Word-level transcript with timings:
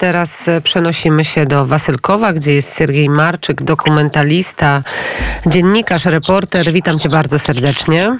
teraz 0.00 0.48
e, 0.48 0.60
przenosimy 0.60 1.24
się 1.24 1.46
do 1.46 1.66
Wasylkowa, 1.66 2.32
gdzie 2.32 2.54
jest 2.54 2.78
Siergiej 2.78 3.08
Marczyk, 3.08 3.62
dokumentalista, 3.62 4.82
dziennikarz, 5.46 6.04
reporter. 6.04 6.72
Witam 6.72 6.98
cię 6.98 7.08
bardzo 7.08 7.38
serdecznie. 7.38 8.16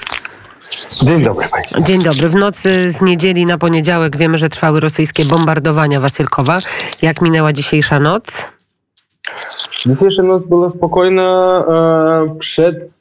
Dzień 1.02 1.24
dobry 1.24 1.48
Państwu. 1.48 1.82
Dzień 1.82 2.02
dobry. 2.02 2.28
W 2.28 2.34
nocy 2.34 2.90
z 2.90 3.02
niedzieli 3.02 3.46
na 3.46 3.58
poniedziałek 3.58 4.16
wiemy, 4.16 4.38
że 4.38 4.48
trwały 4.48 4.80
rosyjskie 4.80 5.24
bombardowania 5.24 6.00
Wasylkowa. 6.00 6.58
Jak 7.02 7.22
minęła 7.22 7.52
dzisiejsza 7.52 7.98
noc? 7.98 8.52
Dzisiejsza 9.86 10.22
noc 10.22 10.42
była 10.46 10.70
spokojna. 10.70 11.62
E, 11.68 12.38
przed, 12.38 13.00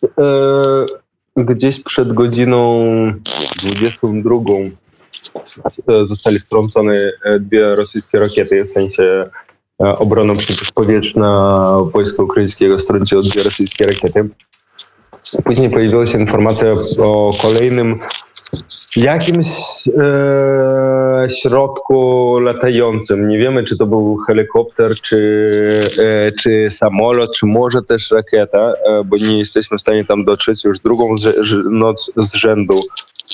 e, 1.37 1.43
gdzieś 1.43 1.83
przed 1.83 2.13
godziną 2.13 2.85
22 3.63 4.35
e, 4.35 4.88
zostali 6.03 6.39
strącone 6.39 6.95
dwie 7.39 7.75
rosyjskie 7.75 8.19
rakiety, 8.19 8.63
w 8.63 8.71
sensie 8.71 9.29
obrona 9.79 10.35
przeciwpowietrzna 10.35 11.69
wojska 11.93 12.23
ukraińskiego 12.23 12.79
strąciło 12.79 13.21
dwie 13.21 13.43
rosyjskie 13.43 13.85
rakiety. 13.85 14.29
Później 15.43 15.69
pojawiła 15.69 16.05
się 16.05 16.19
informacja 16.19 16.67
o 16.97 17.31
kolejnym 17.41 17.99
jakimś 18.95 19.47
e, 19.87 21.27
środku 21.29 22.39
latającym. 22.39 23.27
Nie 23.27 23.37
wiemy, 23.37 23.63
czy 23.63 23.77
to 23.77 23.85
był 23.85 24.17
helikopter, 24.27 24.95
czy, 24.95 25.17
e, 25.99 26.31
czy 26.31 26.69
samolot, 26.69 27.33
czy 27.35 27.45
może 27.45 27.81
też 27.81 28.11
rakieta, 28.11 28.73
e, 28.73 29.03
bo 29.03 29.17
nie 29.17 29.39
jesteśmy 29.39 29.77
w 29.77 29.81
stanie 29.81 30.05
tam 30.05 30.25
dotrzeć 30.25 30.63
już 30.63 30.79
drugą 30.79 31.17
z, 31.17 31.37
noc 31.71 32.11
z 32.17 32.33
rzędu. 32.33 32.79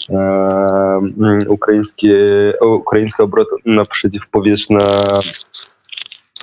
E, 0.09 1.39
ukraińskie, 1.49 2.17
ukraińska 2.61 3.23
obrona 3.23 3.85
przeciwpowietrzna 3.91 5.03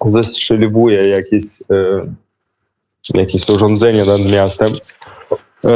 zestrzeliwuje 0.07 1.09
jakieś, 1.09 1.45
e, 1.71 2.07
jakieś 3.15 3.49
urządzenie 3.49 4.05
nad 4.05 4.33
miastem. 4.33 4.73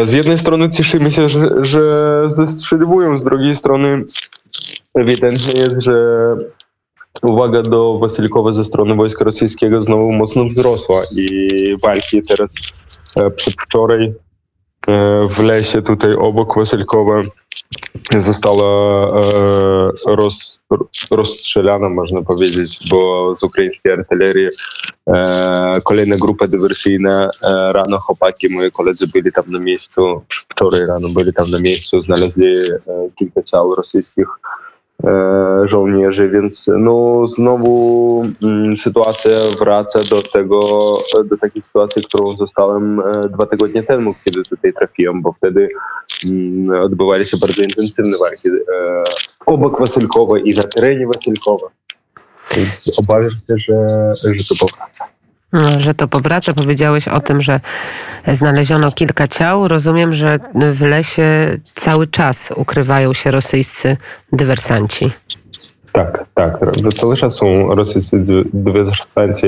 Z 0.03 0.13
jednej 0.13 0.39
strony 0.39 0.71
cieszymy 0.71 1.11
się, 1.11 1.29
że, 1.29 1.65
że 1.65 2.23
zestrzeliwują, 2.27 3.19
z 3.19 3.25
drugiej 3.25 3.57
strony 3.57 4.05
ewidentnie 4.95 5.61
jest, 5.61 5.81
że 5.81 6.37
uwaga 7.23 7.63
do 7.63 7.99
Wasylkowa 7.99 8.53
ze 8.53 8.65
strony 8.65 8.95
wojska 8.95 9.25
rosyjskiego 9.25 9.83
znowu 9.83 10.13
mocno 10.13 10.45
wzrosła 10.45 11.03
i 11.17 11.49
walki 11.85 12.23
teraz 12.23 12.55
przedwczoraj 13.37 14.15
w 15.31 15.43
lesie 15.43 15.83
tutaj 15.83 16.15
obok 16.15 16.59
Wasylkowa 16.59 17.23
została 18.19 19.19
e, 19.19 19.91
roz, 20.07 20.61
rozstrzelana, 21.11 21.89
można 21.89 22.23
powiedzieć, 22.23 22.89
bo 22.91 23.33
z 23.37 23.43
ukraińskiej 23.43 23.93
artylerii 23.93 24.49
e, 25.07 25.81
kolejna 25.85 26.17
grupa 26.17 26.47
dywersyjna. 26.47 27.31
E, 27.45 27.73
rano 27.73 27.99
chłopaki, 27.99 28.49
moi 28.55 28.71
koledzy 28.71 29.07
byli 29.15 29.33
tam 29.33 29.45
na 29.49 29.61
miejscu, 29.61 30.23
wczoraj 30.49 30.87
rano 30.87 31.09
byli 31.17 31.33
tam 31.33 31.51
na 31.51 31.61
miejscu, 31.61 32.01
znaleźli 32.01 32.55
kilka 33.19 33.43
ciał 33.43 33.75
rosyjskich 33.75 34.27
E, 34.27 34.66
żołnierzy, 35.65 36.29
więc 36.29 36.71
no 36.79 37.27
znowu 37.27 38.25
mm, 38.43 38.77
sytuacja 38.77 39.31
wraca 39.59 39.99
do 40.11 40.23
tego, 40.23 40.61
do 41.25 41.37
takiej 41.37 41.63
sytuacji, 41.63 42.03
którą 42.03 42.37
zostałem 42.37 43.01
e, 43.01 43.29
dwa 43.29 43.47
tygodnie 43.47 43.83
temu, 43.83 44.15
kiedy 44.25 44.43
tutaj 44.43 44.73
trafiłem, 44.73 45.23
bo 45.23 45.33
wtedy 45.33 45.69
mm, 46.31 46.83
odbywali 46.83 47.25
się 47.25 47.37
bardzo 47.37 47.63
intensywne 47.63 48.19
walki 48.21 48.49
e, 48.49 49.03
obok 49.47 49.81
Wasylkowa 49.81 50.39
i 50.39 50.51
na 50.51 50.63
terenie 50.63 51.07
Wasylkowa. 51.07 51.67
Więc 52.57 52.91
obawiam 52.99 53.31
się, 53.31 53.57
że, 53.57 53.87
że 54.15 54.45
to 54.49 54.67
powraca. 54.67 55.16
No, 55.53 55.79
że 55.79 55.95
to 55.95 56.09
powraca. 56.09 56.53
Powiedziałeś 56.53 57.09
o 57.09 57.21
tym, 57.21 57.43
że 57.43 57.61
znaleziono 58.27 58.93
kilka 58.93 59.29
ciał. 59.29 59.69
Rozumiem, 59.69 60.13
że 60.13 60.39
w 60.55 60.83
lesie 60.83 61.59
cały 61.63 62.07
czas 62.07 62.53
ukrywają 62.57 63.15
się 63.15 63.31
rosyjscy 63.31 63.97
dywersanci. 64.33 65.11
Tak, 65.93 66.25
tak. 66.35 66.59
Cały 66.95 67.17
czas 67.17 67.35
są 67.35 67.75
rosyjscy 67.75 68.25
dywersanci 68.55 69.47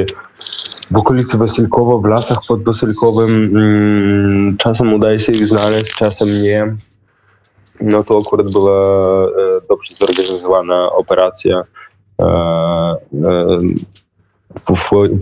w 0.90 0.96
okolicy 0.96 1.38
Wasylkowa, 1.38 1.98
w 1.98 2.04
lasach 2.04 2.38
pod 2.48 2.64
Wasylkowem. 2.64 3.30
Mm, 3.34 4.56
czasem 4.56 4.94
udaje 4.94 5.18
się 5.18 5.32
ich 5.32 5.46
znaleźć, 5.46 5.94
czasem 5.94 6.28
nie. 6.42 6.74
No 7.80 8.04
to 8.04 8.20
akurat 8.26 8.52
była 8.52 8.86
e, 9.24 9.28
dobrze 9.68 9.94
zorganizowana 9.94 10.92
operacja 10.92 11.62
e, 12.20 12.24
e, 12.24 12.96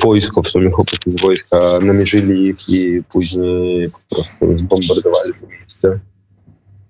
wojsko, 0.02 0.42
w 0.42 0.48
sumie 0.48 0.70
chłopaki 0.70 1.10
z 1.10 1.22
wojska 1.22 1.58
namierzyli 1.82 2.48
ich 2.48 2.68
i 2.68 3.02
później 3.12 3.86
po 4.08 4.14
prostu 4.14 4.58
zbombardowali 4.58 5.32
to 5.40 5.46
miejsce. 5.46 5.98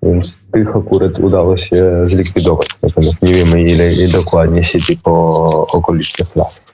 Więc 0.02 0.44
tych 0.52 0.76
akurat 0.76 1.18
udało 1.18 1.56
się 1.56 2.02
zlikwidować. 2.04 2.68
Natomiast 2.82 3.22
nie 3.22 3.34
wiemy, 3.34 3.62
ile 3.62 4.08
dokładnie 4.08 4.64
siedzi 4.64 4.96
po 4.96 5.44
okolicznych 5.72 6.36
lasach. 6.36 6.64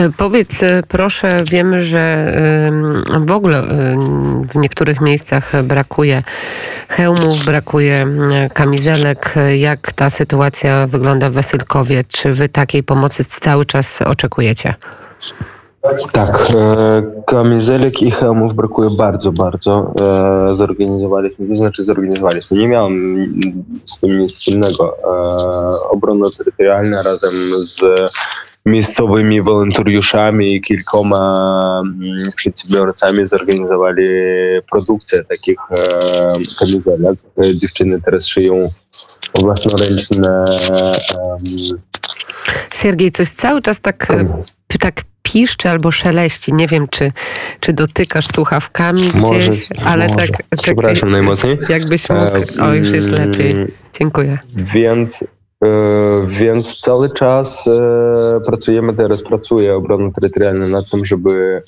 E, 0.00 0.10
powiedz 0.16 0.62
e, 0.62 0.82
proszę, 0.88 1.42
wiemy, 1.50 1.84
że 1.84 2.32
w 3.26 3.32
ogóle 3.32 3.62
w 4.50 4.56
niektórych 4.56 5.00
miejscach 5.00 5.62
brakuje 5.62 6.22
hełmów, 6.88 7.44
brakuje 7.44 8.06
kamizelek. 8.54 9.34
Jak 9.58 9.92
ta 9.92 10.10
sytuacja 10.10 10.86
wygląda 10.86 11.30
w 11.30 11.32
Wasylkowie? 11.32 12.04
Czy 12.08 12.32
wy 12.32 12.48
takiej 12.48 12.82
pomocy 12.82 13.24
cały 13.24 13.64
czas 13.64 14.02
oczekujecie? 14.02 14.74
Tak, 16.12 16.52
e, 16.56 17.22
kamizelek 17.26 18.02
i 18.02 18.10
hełmów 18.10 18.54
brakuje 18.54 18.90
bardzo, 18.98 19.32
bardzo. 19.32 19.94
Zorganizowaliśmy, 20.50 21.48
to 21.48 21.54
znaczy 21.54 21.84
zorganizowaliśmy, 21.84 22.58
nie 22.58 22.68
miałem 22.68 23.26
z 23.86 24.00
tym 24.00 24.18
nic 24.18 24.38
wspólnego. 24.38 24.96
Obrona 25.90 26.26
terytorialna 26.38 27.02
razem 27.02 27.30
z 27.54 27.80
miejscowymi 28.66 29.42
wolontariuszami 29.42 30.54
i 30.54 30.62
kilkoma 30.62 31.82
mm, 31.84 32.16
przedsiębiorcami 32.36 33.28
zorganizowali 33.28 34.08
produkcję 34.70 35.24
takich 35.24 35.58
e, 35.70 36.32
kamizelek. 36.58 37.18
E, 37.44 37.56
dziewczyny 37.56 38.00
teraz 38.04 38.26
szyją 38.26 38.62
własnoręczne. 39.40 40.44
Siergiej, 42.74 43.10
coś 43.10 43.30
cały 43.30 43.62
czas 43.62 43.80
tak, 43.80 44.10
e, 44.10 44.78
tak 44.80 45.02
piszczy 45.22 45.68
albo 45.68 45.90
szeleści. 45.90 46.54
Nie 46.54 46.68
wiem, 46.68 46.88
czy, 46.88 47.12
czy 47.60 47.72
dotykasz 47.72 48.26
słuchawkami 48.26 49.10
może, 49.14 49.48
gdzieś, 49.48 49.68
ale 49.86 50.06
może. 50.06 50.16
tak, 50.16 50.30
tak. 50.30 50.46
Przepraszam 50.62 51.10
najmocniej. 51.10 51.58
Jakbyś 51.68 52.08
mógł. 52.08 52.62
O, 52.62 52.74
już 52.74 52.92
jest 52.92 53.08
lepiej. 53.08 53.56
Dziękuję. 53.92 54.38
Więc 54.56 55.24
E, 55.64 56.26
więc 56.26 56.76
cały 56.76 57.10
czas 57.10 57.66
e, 57.66 58.40
pracujemy 58.46 58.94
teraz, 58.94 59.22
pracuje 59.22 59.74
obrona 59.74 60.10
terytorialna 60.10 60.66
nad 60.66 60.90
tym, 60.90 61.04
żeby 61.04 61.60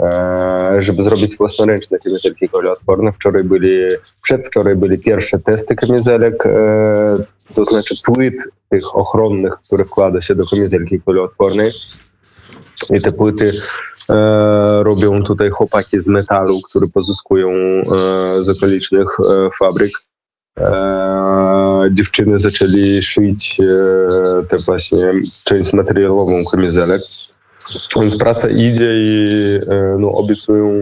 e, 0.00 0.76
żeby 0.82 1.02
zrobić 1.02 1.36
własnoręczne 1.36 1.98
kamizelki 1.98 2.48
kuloodporne. 2.48 3.12
Wczoraj 3.12 3.44
byli, 3.44 3.88
przedwczoraj 4.22 4.76
byli 4.76 5.02
pierwsze 5.02 5.38
testy 5.38 5.76
kamizelek, 5.76 6.44
to 7.54 7.64
znaczy 7.64 7.94
płyt 8.04 8.34
tych 8.68 8.96
ochronnych, 8.96 9.52
które 9.66 9.84
wkłada 9.84 10.20
się 10.20 10.34
do 10.34 10.44
kamizelki 10.54 11.00
kuloodpornej. 11.00 11.70
I 12.94 13.00
te 13.00 13.10
płyty 13.10 13.52
e, 14.10 14.14
robią 14.82 15.22
tutaj 15.22 15.50
chłopaki 15.50 16.00
z 16.00 16.08
metalu, 16.08 16.60
które 16.62 16.86
pozyskują 16.94 17.48
e, 17.50 17.82
z 18.42 18.48
okolicznych 18.48 19.08
e, 19.20 19.48
fabryk. 19.58 19.92
E, 20.58 21.90
dziewczyny 21.92 22.38
zaczęli 22.38 23.02
szyć 23.02 23.60
te 24.48 24.56
właśnie 24.56 24.98
część 25.44 25.72
materiałową 25.72 26.32
kamizelek. 26.52 27.02
Więc 28.00 28.16
praca 28.18 28.48
idzie 28.48 28.92
i 28.94 29.58
e, 29.70 29.96
no, 29.98 30.10
obiecują 30.10 30.80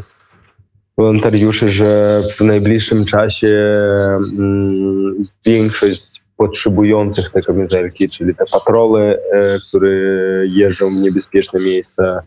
wolontariusze, 0.98 1.70
że 1.70 2.20
w 2.37 2.40
najbliższym 2.40 3.04
czasie 3.04 3.75
mm, 4.38 5.22
większość 5.46 6.21
potrzebujących 6.42 7.30
te 7.30 7.40
kamizelki, 7.40 8.08
czyli 8.08 8.34
te 8.34 8.44
patrole, 8.52 9.18
które 9.68 9.90
jeżdżą 10.46 10.90
w 10.90 11.02
niebezpieczne 11.02 11.60
miejsca, 11.60 12.22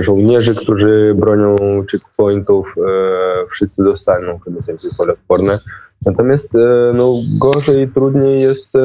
żołnierze, 0.00 0.54
którzy 0.54 1.14
bronią 1.16 1.56
checkpointów, 1.90 2.74
wszyscy 3.50 3.82
dostaną 3.82 4.40
kamizelki 4.40 4.88
poleodporne. 4.98 5.58
Natomiast 6.06 6.54
e, 6.54 6.92
no, 6.94 7.14
gorzej 7.40 7.82
i 7.82 7.88
trudniej 7.88 8.40
jest 8.40 8.76
e, 8.76 8.80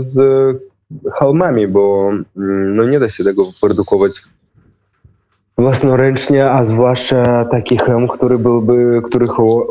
z 0.00 0.18
hełmami, 1.18 1.68
bo 1.68 2.10
mm, 2.36 2.72
no, 2.72 2.84
nie 2.84 3.00
da 3.00 3.08
się 3.08 3.24
tego 3.24 3.44
wyprodukować 3.44 4.12
własnoręcznie, 5.58 6.50
a 6.50 6.64
zwłaszcza 6.64 7.44
taki 7.44 7.78
hem, 7.78 8.08
który 8.08 8.38
byłby, 8.38 9.02
który 9.04 9.26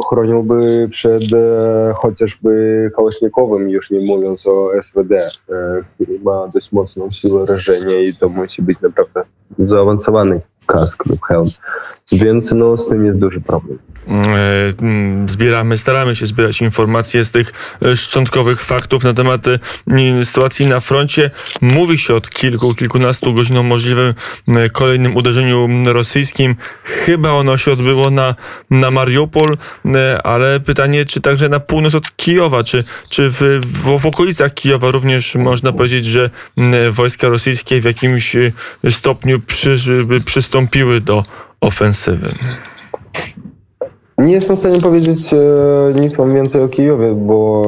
chroniłby 0.09 0.89
przed 0.91 1.23
e, 1.33 1.93
chociażby 1.95 2.91
Kałasznikowym, 2.95 3.69
już 3.69 3.91
nie 3.91 4.07
mówiąc 4.07 4.47
o 4.47 4.71
SWD, 4.81 5.17
e, 5.17 5.29
który 5.95 6.19
ma 6.19 6.47
dość 6.53 6.71
mocną 6.71 7.09
siłę 7.09 7.45
rażenia 7.45 7.99
i 8.01 8.13
to 8.13 8.29
musi 8.29 8.61
być 8.61 8.81
naprawdę 8.81 9.23
zaawansowany 9.59 10.41
kask 10.65 11.05
lub 11.05 11.21
hełm. 11.23 11.45
Więc 12.11 12.51
no, 12.51 12.77
z 12.77 12.87
tym 12.87 13.05
jest 13.05 13.19
duży 13.19 13.41
problem. 13.41 13.79
E, 14.07 14.73
mm, 14.81 15.29
zbieramy, 15.29 15.77
staramy 15.77 16.15
się 16.15 16.25
zbierać 16.25 16.61
informacje 16.61 17.25
z 17.25 17.31
tych 17.31 17.53
e, 17.81 17.95
szczątkowych 17.95 18.61
faktów 18.61 19.03
na 19.03 19.13
temat 19.13 19.47
e, 19.47 19.59
sytuacji 20.25 20.67
na 20.67 20.79
froncie. 20.79 21.29
Mówi 21.61 21.97
się 21.97 22.15
od 22.15 22.29
kilku, 22.29 22.75
kilkunastu 22.75 23.33
godzin 23.33 23.57
o 23.57 23.63
możliwym 23.63 24.13
kolejnym 24.71 25.15
uderzeniu 25.15 25.67
rosyjskim. 25.85 26.55
Chyba 26.83 27.31
ono 27.31 27.57
się 27.57 27.71
odbyło 27.71 28.09
na, 28.09 28.35
na 28.69 28.91
Mariupol, 28.91 29.57
ale 30.23 30.59
pytanie, 30.59 31.05
czy 31.05 31.21
także 31.21 31.49
na 31.49 31.59
północ 31.59 31.95
od 31.95 32.15
Kijowa, 32.15 32.63
czy, 32.63 32.83
czy 33.09 33.29
w, 33.29 33.41
w, 33.61 33.99
w 33.99 34.05
okolicach 34.05 34.53
Kijowa 34.53 34.91
również 34.91 35.35
można 35.35 35.71
powiedzieć, 35.73 36.05
że 36.05 36.29
wojska 36.91 37.29
rosyjskie 37.29 37.81
w 37.81 37.85
jakimś 37.85 38.35
stopniu 38.89 39.39
przy, 39.39 39.77
przystąpiły 40.51 41.01
do 41.01 41.23
ofensywy. 41.61 42.27
Nie 44.17 44.33
jestem 44.33 44.55
w 44.55 44.59
stanie 44.59 44.81
powiedzieć 44.81 45.33
e, 45.33 45.99
nic 46.01 46.15
wam 46.15 46.33
więcej 46.33 46.61
o 46.61 46.67
Kijowie, 46.67 47.13
bo 47.15 47.63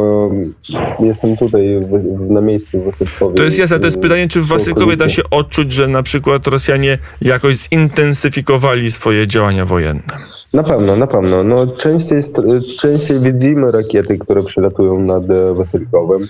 e, 0.99 1.05
jestem 1.05 1.37
tutaj 1.37 1.79
w, 1.79 2.31
na 2.31 2.41
miejscu 2.41 2.81
w 2.81 2.85
Wasyłkowie. 2.85 3.35
To 3.35 3.43
jest 3.43 3.59
jasne, 3.59 3.79
to 3.79 3.85
jest 3.85 3.99
pytanie, 3.99 4.29
czy 4.29 4.41
w 4.41 4.45
Wasylkowie 4.45 4.95
da 4.95 5.09
się 5.09 5.21
odczuć, 5.31 5.71
że 5.71 5.87
na 5.87 6.03
przykład 6.03 6.47
Rosjanie 6.47 6.97
jakoś 7.21 7.55
zintensyfikowali 7.55 8.91
swoje 8.91 9.27
działania 9.27 9.65
wojenne? 9.65 10.03
Na 10.53 10.63
pewno, 10.63 10.95
na 10.95 11.07
pewno. 11.07 11.43
No, 11.43 11.67
częściej, 11.67 12.21
częściej 12.79 13.19
widzimy 13.19 13.71
rakiety, 13.71 14.17
które 14.17 14.43
przylatują 14.43 14.99
nad 14.99 15.23
Wasylkowem 15.53 16.21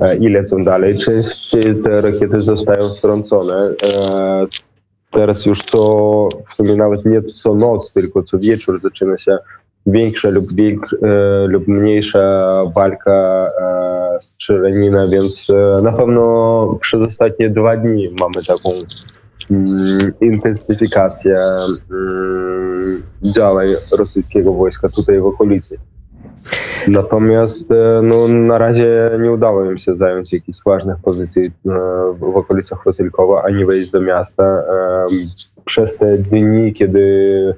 e, 0.00 0.16
i 0.16 0.28
lecą 0.28 0.62
dalej. 0.62 0.98
Częściej 0.98 1.82
te 1.84 2.00
rakiety 2.00 2.42
zostają 2.42 2.82
strącone. 2.82 3.74
E, 3.84 4.46
teraz 5.12 5.46
już 5.46 5.62
co, 5.62 6.28
w 6.50 6.54
sumie 6.54 6.76
nawet 6.76 7.04
nie 7.04 7.22
co 7.22 7.54
noc, 7.54 7.92
tylko 7.92 8.22
co 8.22 8.38
wieczór 8.38 8.80
zaczyna 8.80 9.18
się 9.18 9.38
większa 9.86 10.28
lub, 10.28 10.44
wiek, 10.54 10.78
e, 11.02 11.46
lub 11.46 11.68
mniejsza 11.68 12.48
walka 12.74 13.46
e, 13.60 14.18
strzelanina, 14.20 15.08
więc 15.08 15.50
e, 15.50 15.82
na 15.82 15.92
pewno 15.92 16.78
przez 16.80 17.02
ostatnie 17.02 17.50
dwa 17.50 17.76
dni 17.76 18.08
mamy 18.20 18.44
taką 18.46 18.70
mm, 19.50 20.12
intensyfikację 20.20 21.36
mm, 21.90 23.02
działań 23.22 23.68
rosyjskiego 23.98 24.52
wojska 24.52 24.88
tutaj 24.88 25.20
w 25.20 25.26
okolicy. 25.26 25.78
Natomiast 26.88 27.70
e, 27.70 28.00
no, 28.02 28.28
na 28.28 28.58
razie 28.58 29.10
nie 29.20 29.32
udało 29.32 29.64
im 29.64 29.78
się 29.78 29.96
zająć 29.96 30.32
jakichś 30.32 30.58
ważnych 30.66 30.96
pozycji 31.04 31.42
e, 31.42 31.50
w 32.18 32.36
okolicach 32.36 32.84
Wasylkowa, 32.84 33.42
ani 33.42 33.64
wejść 33.64 33.90
do 33.90 34.00
miasta. 34.00 34.44
E, 34.44 35.04
przez 35.64 35.96
te 35.96 36.18
dni, 36.18 36.74
kiedy, 36.74 37.54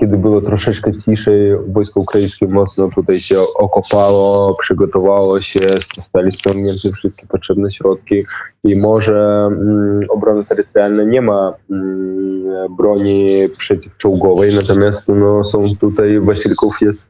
kiedy 0.00 0.16
było 0.16 0.40
troszeczkę 0.40 0.92
ciszej, 0.92 1.56
wojsko 1.68 2.00
ukraińskie 2.00 2.46
mocno 2.46 2.88
tutaj 2.94 3.20
się 3.20 3.36
okopało, 3.58 4.56
przygotowało 4.60 5.40
się, 5.40 5.60
zostali 5.96 6.32
ściągnięte 6.32 6.88
wszystkie 6.92 7.26
potrzebne 7.26 7.70
środki 7.70 8.24
i 8.64 8.80
może 8.80 9.46
mm, 9.46 10.00
obrona 10.08 10.44
terytorialna 10.44 11.04
nie 11.04 11.22
ma 11.22 11.54
mm, 11.70 12.76
broni 12.76 13.48
przeciwczołgowej, 13.58 14.50
natomiast 14.54 15.08
no, 15.08 15.44
są 15.44 15.58
tutaj, 15.80 16.20
Wasylków 16.20 16.80
jest 16.80 17.06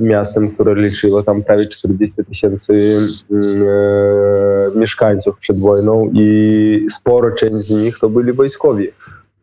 miastem, 0.00 0.50
które 0.50 0.74
liczyło 0.74 1.22
tam 1.22 1.42
prawie 1.42 1.66
40 1.66 2.24
tysięcy 2.24 2.96
mm, 3.30 3.44
e, 3.68 4.78
mieszkańców 4.78 5.38
przed 5.38 5.60
wojną 5.60 6.10
i 6.12 6.86
spora 6.90 7.34
część 7.34 7.56
z 7.56 7.70
nich 7.70 7.98
to 7.98 8.08
byli 8.08 8.32
wojskowi. 8.32 8.88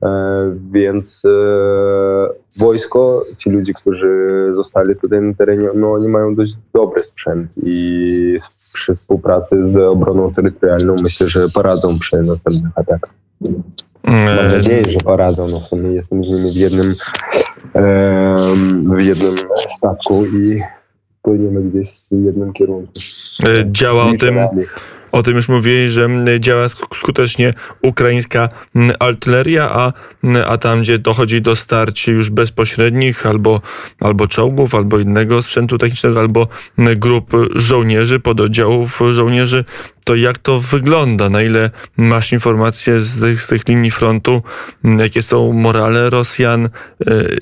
E, 0.03 0.09
więc 0.71 1.23
wojsko, 2.59 3.23
ci 3.37 3.49
ludzie, 3.49 3.73
którzy 3.73 4.47
zostali 4.51 4.95
tutaj 4.95 5.21
na 5.21 5.33
terenie, 5.33 5.69
no 5.75 5.87
oni 5.87 6.07
mają 6.07 6.35
dość 6.35 6.53
dobry 6.73 7.03
sprzęt 7.03 7.51
i 7.57 8.37
przy 8.73 8.95
współpracy 8.95 9.55
z 9.63 9.77
obroną 9.77 10.33
terytorialną 10.33 10.95
myślę, 11.03 11.27
że 11.27 11.47
poradzą 11.53 11.99
przy 11.99 12.21
następnych 12.21 12.71
atakach. 12.75 13.09
Mam 14.07 14.47
nadzieję, 14.47 14.83
że 14.87 14.97
poradzą. 14.97 15.47
No, 15.47 15.59
w 15.59 15.67
sumie 15.67 15.89
jestem 15.89 16.23
z 16.23 16.29
nimi 16.29 16.51
w 16.51 16.55
jednym 16.55 16.95
w 18.97 19.01
jednym 19.01 19.35
statku 19.77 20.25
i 20.25 20.59
płyniemy 21.21 21.61
gdzieś 21.61 21.89
w 22.11 22.25
jednym 22.25 22.53
kierunku. 22.53 22.91
E, 23.47 23.71
działa 23.71 24.03
o 24.03 24.13
tym, 24.13 24.39
o 25.15 25.23
tym 25.23 25.35
już 25.35 25.49
mówili, 25.49 25.89
że 25.89 26.09
działa 26.39 26.69
skutecznie 26.93 27.53
ukraińska 27.81 28.49
artyleria, 28.99 29.69
a, 29.71 29.93
a 30.47 30.57
tam, 30.57 30.81
gdzie 30.81 30.99
dochodzi 30.99 31.41
do 31.41 31.55
starć 31.55 32.07
już 32.07 32.29
bezpośrednich, 32.29 33.25
albo, 33.25 33.61
albo 33.99 34.27
czołgów, 34.27 34.75
albo 34.75 34.99
innego 34.99 35.41
sprzętu 35.41 35.77
technicznego, 35.77 36.19
albo 36.19 36.47
grup 36.77 37.31
żołnierzy, 37.55 38.19
pododdziałów 38.19 38.99
żołnierzy, 39.11 39.63
to 40.05 40.15
jak 40.15 40.37
to 40.37 40.59
wygląda? 40.59 41.29
Na 41.29 41.43
ile 41.43 41.71
masz 41.97 42.31
informacje 42.31 43.01
z 43.01 43.19
tych, 43.19 43.41
z 43.41 43.47
tych 43.47 43.67
linii 43.67 43.91
frontu? 43.91 44.41
Jakie 44.83 45.21
są 45.21 45.53
morale 45.53 46.09
Rosjan? 46.09 46.65
E, 46.65 46.69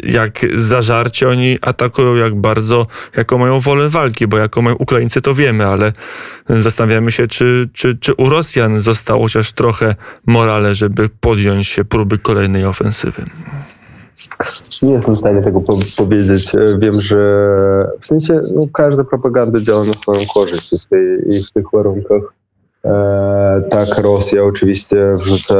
jak 0.03 0.39
zażarcie 0.55 1.29
oni 1.29 1.57
atakują? 1.61 2.15
Jak 2.15 2.35
bardzo? 2.35 2.87
Jaką 3.17 3.37
mają 3.37 3.59
wolę 3.59 3.89
walki? 3.89 4.27
Bo 4.27 4.37
jaką 4.37 4.61
mają 4.61 4.75
Ukraińcy 4.75 5.21
to 5.21 5.35
wiemy, 5.35 5.67
ale 5.67 5.91
zastanawiamy 6.49 7.11
się, 7.11 7.27
czy, 7.27 7.62
czy, 7.68 7.98
czy 7.98 8.13
u 8.13 8.30
Rosjan 8.30 8.81
zostało 8.81 9.24
chociaż 9.24 9.51
trochę 9.51 9.95
morale, 10.27 10.75
żeby 10.75 11.10
podjąć 11.10 11.68
się 11.68 11.86
próby 11.86 12.18
kolejnej 12.18 12.65
ofensywy. 12.65 13.25
Nie 14.81 14.94
jestem 14.94 15.15
w 15.15 15.19
stanie 15.19 15.42
tego 15.42 15.62
po 15.62 15.77
powiedzieć. 15.98 16.56
E, 16.56 16.80
wiem, 16.80 17.01
że 17.01 17.18
w 18.01 18.07
sensie 18.07 18.42
no, 18.56 18.68
każda 18.74 19.04
propaganda 19.04 19.62
działa 19.62 19.83
na 19.83 19.94
swoją 19.94 20.19
korzyść 20.33 20.86
w, 20.86 20.88
tej, 20.88 21.18
w 21.50 21.51
tych 21.51 21.65
warunkach. 21.74 22.21
E, 22.86 23.63
tak, 23.69 23.98
Rosja 23.98 24.44
oczywiście 24.44 25.07
wrzuca 25.15 25.56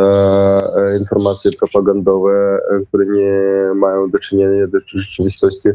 e, 0.78 0.98
informacje 1.00 1.52
propagandowe, 1.60 2.34
e, 2.34 2.86
które 2.86 3.06
nie 3.06 3.74
mają 3.76 4.10
do 4.10 4.20
czynienia 4.20 4.68
z 4.68 4.72
rzeczywistości. 4.94 5.70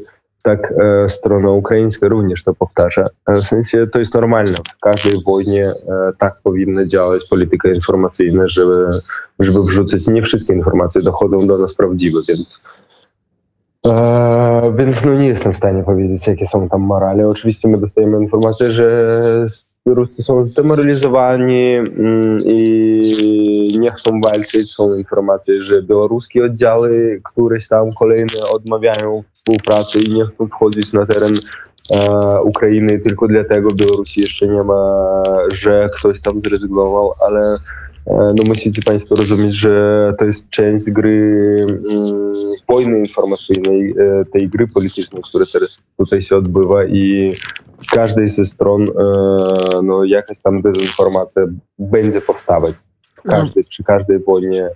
Tak, 0.48 0.74
strona 1.08 1.50
ukraińska 1.50 2.08
również 2.08 2.44
to 2.44 2.54
powtarza. 2.54 3.04
W 3.26 3.40
sensie 3.40 3.86
to 3.92 3.98
jest 3.98 4.14
normalne. 4.14 4.52
W 4.76 4.80
każdej 4.80 5.22
wojnie 5.26 5.70
tak 6.18 6.34
powinna 6.42 6.86
działać 6.86 7.28
polityka 7.30 7.68
informacyjna, 7.68 8.48
żeby, 8.48 8.88
żeby 9.40 9.62
wrzucać 9.62 10.06
nie 10.06 10.22
wszystkie 10.22 10.54
informacje 10.54 11.02
dochodzą 11.02 11.46
do 11.46 11.58
nas 11.58 11.76
prawdziwe, 11.76 12.18
więc 12.28 12.62
E, 12.62 12.87
więc 14.76 15.04
no 15.04 15.14
nie 15.14 15.26
jestem 15.26 15.54
w 15.54 15.56
stanie 15.56 15.82
powiedzieć, 15.82 16.26
jakie 16.26 16.46
są 16.46 16.68
tam 16.68 16.80
morale. 16.80 17.28
Oczywiście 17.28 17.68
my 17.68 17.78
dostajemy 17.78 18.22
informację, 18.22 18.70
że 18.70 19.12
Ruscy 19.86 20.22
są 20.22 20.46
zdemoralizowani 20.46 21.74
mm, 21.74 22.38
i 22.46 23.78
nie 23.80 23.90
chcą 23.90 24.20
walczyć. 24.24 24.72
Są 24.72 24.96
informacje, 24.98 25.62
że 25.62 25.82
białoruskie 25.82 26.44
oddziały, 26.44 27.20
któreś 27.24 27.68
tam 27.68 27.86
kolejne 27.98 28.40
odmawiają 28.54 29.22
współpracy 29.32 29.98
i 30.00 30.14
nie 30.14 30.24
chcą 30.24 30.46
wchodzić 30.46 30.92
na 30.92 31.06
teren 31.06 31.34
e, 31.94 32.42
Ukrainy 32.42 32.98
tylko 32.98 33.28
dlatego 33.28 33.74
Białorusi 33.74 34.20
jeszcze 34.20 34.46
nie 34.46 34.62
ma, 34.62 35.22
że 35.52 35.88
ktoś 35.98 36.20
tam 36.20 36.40
zrezygnował, 36.40 37.10
ale 37.28 37.40
E, 37.40 37.87
no 38.10 38.44
musicie 38.46 38.82
Państwo 38.82 39.14
rozumieć, 39.14 39.56
że 39.56 40.14
to 40.18 40.24
jest 40.24 40.50
część 40.50 40.90
gry 40.90 41.66
mm, 41.68 42.38
wojny 42.68 42.98
informacyjnej, 42.98 43.94
e, 43.98 44.24
tej 44.24 44.48
gry 44.48 44.68
politycznej, 44.68 45.22
która 45.28 45.44
teraz 45.52 45.82
tutaj 45.98 46.22
się 46.22 46.36
odbywa 46.36 46.84
i 46.84 47.32
z 47.80 47.86
każdej 47.86 48.28
ze 48.28 48.44
stron 48.44 48.82
e, 48.82 48.92
no, 49.82 50.04
jakaś 50.04 50.40
tam 50.40 50.62
dezinformacja 50.62 51.42
będzie 51.78 52.20
powstawać. 52.20 52.74
Każdej, 53.24 53.64
przy 53.64 53.84
każdej 53.84 54.18
wojnie 54.18 54.68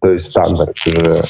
to 0.00 0.08
jest 0.08 0.30
standard, 0.30 0.72
że 0.84 1.22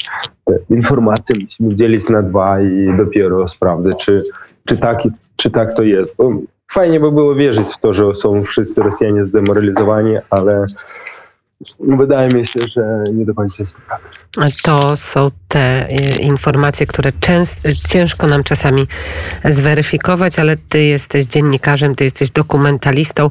informacje 0.70 1.36
musimy 1.44 1.74
dzielić 1.74 2.08
na 2.08 2.22
dwa 2.22 2.60
i 2.60 2.96
dopiero 2.96 3.48
sprawdzę, 3.48 3.94
czy, 3.94 4.22
czy, 4.64 4.76
tak, 4.76 5.02
czy 5.36 5.50
tak 5.50 5.76
to 5.76 5.82
jest. 5.82 6.16
Fajnie 6.70 7.00
by 7.00 7.12
było 7.12 7.34
wierzyć 7.34 7.68
w 7.68 7.78
to, 7.78 7.94
że 7.94 8.14
są 8.14 8.44
wszyscy 8.44 8.82
Rosjanie 8.82 9.24
zdemoralizowani, 9.24 10.16
ale 10.30 10.64
wydaje 11.80 12.28
mi 12.28 12.46
się, 12.46 12.60
że 12.76 13.04
nie 13.12 13.26
do 13.26 13.34
końca 13.34 13.54
jest 13.58 13.76
tak. 13.88 14.00
To 14.62 14.96
są 14.96 15.30
te 15.48 15.90
y, 15.90 16.16
informacje, 16.16 16.86
które 16.86 17.12
częst, 17.20 17.88
ciężko 17.88 18.26
nam 18.26 18.44
czasami 18.44 18.86
zweryfikować, 19.44 20.38
ale 20.38 20.56
ty 20.56 20.82
jesteś 20.82 21.26
dziennikarzem, 21.26 21.94
ty 21.94 22.04
jesteś 22.04 22.30
dokumentalistą 22.30 23.30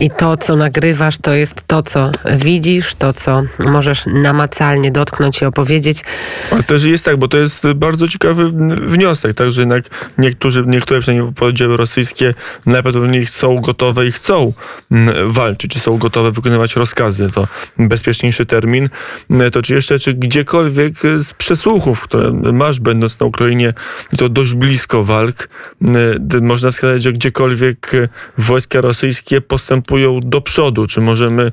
i 0.00 0.10
to, 0.10 0.36
co 0.36 0.56
nagrywasz, 0.56 1.18
to 1.18 1.34
jest 1.34 1.66
to, 1.66 1.82
co 1.82 2.10
widzisz, 2.36 2.94
to, 2.94 3.12
co 3.12 3.42
możesz 3.58 4.06
namacalnie 4.06 4.90
dotknąć 4.90 5.42
i 5.42 5.44
opowiedzieć. 5.44 6.04
Ale 6.50 6.62
też 6.62 6.84
jest 6.84 7.04
tak, 7.04 7.16
bo 7.16 7.28
to 7.28 7.38
jest 7.38 7.66
bardzo 7.74 8.08
ciekawy 8.08 8.50
wniosek, 8.76 9.34
tak, 9.34 9.50
że 9.50 9.62
jednak 9.62 9.84
niektórzy, 10.18 10.64
niektóre 10.66 11.00
przynajmniej 11.00 11.32
poddziały 11.32 11.76
rosyjskie 11.76 12.34
najprawdopodobniej 12.66 13.26
są 13.26 13.60
gotowe 13.60 14.06
i 14.06 14.12
chcą 14.12 14.52
mm, 14.90 15.32
walczyć, 15.32 15.70
czy 15.70 15.80
są 15.80 15.98
gotowe 15.98 16.32
wykonywać 16.32 16.76
rozkazy, 16.76 17.30
to 17.30 17.46
bezpieczniejszy 17.78 18.46
termin. 18.46 18.88
To 19.52 19.62
czy 19.62 19.74
jeszcze, 19.74 19.98
czy 19.98 20.14
gdziekolwiek 20.14 20.94
z 21.18 21.32
przesłuchów, 21.32 22.00
które 22.02 22.32
masz 22.32 22.80
będąc 22.80 23.20
na 23.20 23.26
Ukrainie, 23.26 23.74
to 24.18 24.28
dość 24.28 24.54
blisko 24.54 25.04
walk, 25.04 25.48
y, 26.34 26.40
można 26.40 26.70
wskazać, 26.70 27.02
że 27.02 27.12
gdziekolwiek 27.12 27.92
wojska 28.38 28.80
rosyjskie 28.80 29.40
postępują 29.40 30.20
do 30.20 30.40
przodu, 30.40 30.86
czy 30.86 31.00
możemy 31.00 31.52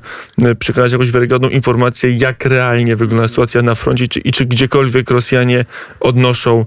przekazać 0.58 0.92
jakąś 0.92 1.10
wiarygodną 1.10 1.48
informację, 1.48 2.10
jak 2.10 2.44
realnie 2.44 2.96
wygląda 2.96 3.28
sytuacja 3.28 3.62
na 3.62 3.74
froncie 3.74 4.08
czy, 4.08 4.20
i 4.20 4.32
czy 4.32 4.46
gdziekolwiek 4.46 5.10
Rosjanie 5.10 5.64
odnoszą 6.00 6.66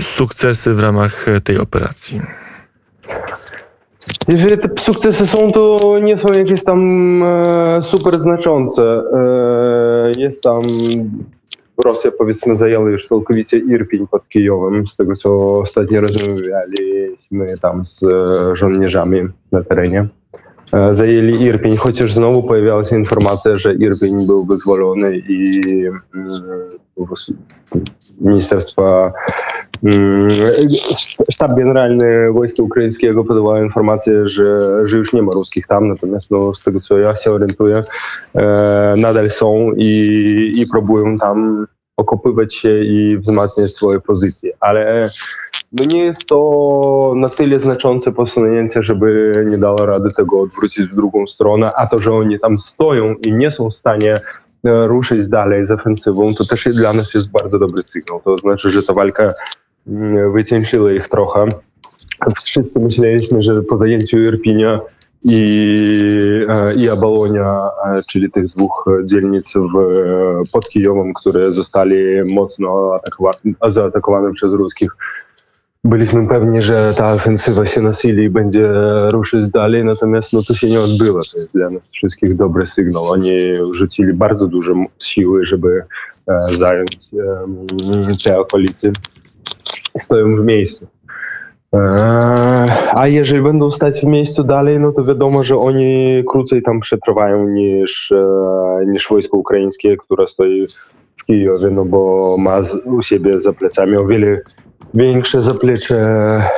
sukcesy 0.00 0.74
w 0.74 0.80
ramach 0.80 1.26
tej 1.44 1.58
operacji? 1.58 2.20
Jeżeli 4.28 4.58
te 4.58 4.68
sukcesy 4.82 5.26
są, 5.26 5.52
to 5.52 5.98
nie 6.02 6.18
są 6.18 6.28
jakieś 6.28 6.64
tam 6.64 7.22
e, 7.22 7.82
super 7.82 8.18
znaczące. 8.18 9.02
E, 9.12 10.12
jest 10.20 10.42
tam 10.42 10.62
Rosja 11.84 12.10
powiedzmy 12.18 12.56
zajęła 12.56 12.90
już 12.90 13.08
całkowicie 13.08 13.58
Irpień 13.58 14.06
pod 14.06 14.28
Kijowem, 14.28 14.86
z 14.86 14.96
tego 14.96 15.14
co 15.14 15.58
ostatnio 15.58 16.00
rozmawialiśmy 16.00 17.46
tam 17.62 17.86
z 17.86 18.02
e, 18.02 18.56
żołnierzami 18.56 19.28
na 19.52 19.62
terenie. 19.62 20.08
E, 20.72 20.94
Zajęli 20.94 21.42
Irpień, 21.42 21.76
chociaż 21.76 22.12
znowu 22.12 22.42
pojawiała 22.42 22.84
się 22.84 22.96
informacja, 22.96 23.56
że 23.56 23.74
Irpień 23.74 24.26
był 24.26 24.46
wyzwolony 24.46 25.18
i 25.28 25.60
mm, 26.14 26.28
Ministerstwa 28.20 29.12
mm, 29.84 30.28
Sztab 31.32 31.56
Generalny 31.56 32.32
Wojska 32.32 32.62
Ukraińskiego 32.62 33.24
podał 33.24 33.64
informację, 33.64 34.28
że, 34.28 34.58
że 34.84 34.96
już 34.96 35.12
nie 35.12 35.22
ma 35.22 35.32
ruskich 35.32 35.66
tam, 35.66 35.88
natomiast 35.88 36.30
no, 36.30 36.54
z 36.54 36.62
tego 36.62 36.80
co 36.80 36.98
ja 36.98 37.16
się 37.16 37.30
orientuję, 37.30 37.82
e, 38.34 38.94
nadal 38.96 39.30
są 39.30 39.72
i, 39.76 40.52
i 40.56 40.66
próbują 40.66 41.18
tam 41.18 41.66
okopywać 41.96 42.54
się 42.54 42.80
i 42.80 43.18
wzmacniać 43.18 43.70
swoje 43.70 44.00
pozycje, 44.00 44.52
ale 44.60 45.08
no 45.72 45.84
nie 45.84 46.04
jest 46.04 46.26
to 46.26 47.12
na 47.16 47.28
tyle 47.28 47.60
znaczące 47.60 48.12
posunięcie, 48.12 48.82
żeby 48.82 49.32
nie 49.46 49.58
dało 49.58 49.86
rady 49.86 50.10
tego 50.16 50.40
odwrócić 50.40 50.86
w 50.86 50.94
drugą 50.94 51.26
stronę, 51.26 51.70
a 51.76 51.86
to, 51.86 51.98
że 51.98 52.12
oni 52.12 52.38
tam 52.38 52.56
stoją 52.56 53.06
i 53.26 53.32
nie 53.32 53.50
są 53.50 53.70
w 53.70 53.74
stanie 53.74 54.14
e, 54.64 54.86
ruszyć 54.86 55.28
dalej 55.28 55.64
z 55.64 55.70
ofensywą, 55.70 56.34
to 56.34 56.44
też 56.44 56.64
dla 56.64 56.92
nas 56.92 57.14
jest 57.14 57.30
bardzo 57.30 57.58
dobry 57.58 57.82
sygnał. 57.82 58.20
To 58.24 58.38
znaczy, 58.38 58.70
że 58.70 58.82
ta 58.82 58.92
walka 58.92 59.28
mm, 59.86 60.32
wycieńczyła 60.32 60.92
ich 60.92 61.08
trochę. 61.08 61.46
Wszyscy 62.44 62.80
myśleliśmy, 62.80 63.42
że 63.42 63.62
po 63.62 63.76
zajęciu 63.76 64.16
Irpinia 64.16 64.80
i, 65.24 66.46
e, 66.48 66.74
i 66.74 66.90
Abalonia, 66.90 67.70
e, 67.86 68.02
czyli 68.08 68.30
tych 68.30 68.46
dwóch 68.46 68.86
dzielnic 69.04 69.54
w, 69.54 69.92
pod 70.52 70.68
Kijowem, 70.68 71.14
które 71.14 71.52
zostali 71.52 71.96
mocno 72.32 72.98
atakowa- 72.98 73.70
zaatakowane 73.70 74.32
przez 74.32 74.52
ruskich, 74.52 74.96
byliśmy 75.84 76.28
pewni, 76.28 76.62
że 76.62 76.94
ta 76.96 77.12
ofensywa 77.12 77.66
się 77.66 77.80
nasili 77.80 78.24
i 78.24 78.30
będzie 78.30 78.68
ruszyć 79.10 79.50
dalej, 79.50 79.84
natomiast 79.84 80.32
no, 80.32 80.40
to 80.48 80.54
się 80.54 80.66
nie 80.66 80.80
odbyło. 80.80 81.20
To 81.32 81.40
jest 81.40 81.52
dla 81.52 81.70
nas 81.70 81.90
wszystkich 81.90 82.36
dobry 82.36 82.66
sygnał. 82.66 83.04
Oni 83.04 83.30
rzucili 83.74 84.12
bardzo 84.12 84.46
dużo 84.46 84.74
siły, 84.98 85.46
żeby 85.46 85.82
e, 86.28 86.40
zająć 86.56 86.96
e, 88.08 88.16
te 88.24 88.38
okolice. 88.38 88.92
Stoją 89.98 90.36
w 90.36 90.44
miejscu. 90.44 90.86
E, 91.74 91.78
a 92.96 93.08
jeżeli 93.08 93.42
będą 93.42 93.70
stać 93.70 94.00
w 94.00 94.04
miejscu 94.04 94.44
dalej, 94.44 94.80
no 94.80 94.92
to 94.92 95.04
wiadomo, 95.04 95.42
że 95.42 95.56
oni 95.56 96.24
krócej 96.28 96.62
tam 96.62 96.80
przetrwają 96.80 97.48
niż, 97.48 98.12
e, 98.12 98.86
niż 98.86 99.08
wojsko 99.08 99.36
ukraińskie, 99.36 99.96
które 99.96 100.26
stoi 100.26 100.66
w 101.16 101.24
Kijowie, 101.24 101.70
no 101.70 101.84
bo 101.84 102.36
ma 102.38 102.60
u 102.84 103.02
siebie 103.02 103.40
za 103.40 103.52
plecami 103.52 103.96
o 103.96 104.06
wiele 104.06 104.40
większe 104.94 105.42
zaplecze 105.42 105.96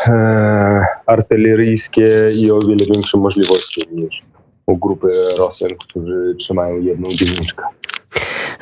e, 0.06 0.86
artyleryjskie 1.06 2.30
i 2.34 2.50
o 2.50 2.58
wiele 2.58 2.86
większe 2.94 3.18
możliwości 3.18 3.80
niż 3.92 4.22
u 4.66 4.76
grupy 4.76 5.08
Rosjan, 5.38 5.70
którzy 5.70 6.34
trzymają 6.38 6.80
jedną 6.80 7.08
dzielniczkę. 7.08 7.64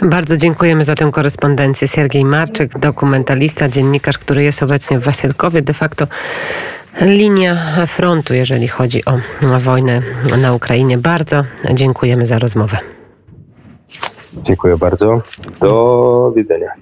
Bardzo 0.02 0.36
dziękujemy 0.36 0.84
za 0.84 0.94
tę 0.94 1.10
korespondencję. 1.12 1.88
Siergiej 1.88 2.24
Marczyk, 2.24 2.78
dokumentalista, 2.78 3.68
dziennikarz, 3.68 4.18
który 4.18 4.42
jest 4.42 4.62
obecnie 4.62 4.98
w 4.98 5.04
Wasilkowie, 5.04 5.62
de 5.62 5.74
facto 5.74 6.06
linia 7.00 7.56
frontu, 7.86 8.34
jeżeli 8.34 8.68
chodzi 8.68 9.04
o 9.04 9.18
wojnę 9.58 10.02
na 10.42 10.54
Ukrainie. 10.54 10.98
Bardzo 10.98 11.44
dziękujemy 11.74 12.26
za 12.26 12.38
rozmowę. 12.38 12.78
Dziękuję 14.42 14.76
bardzo. 14.76 15.22
Do 15.60 16.32
widzenia. 16.36 16.68